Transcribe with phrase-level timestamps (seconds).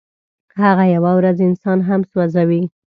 [0.63, 2.63] هغه یوه ورځ انسان هم سوځوي.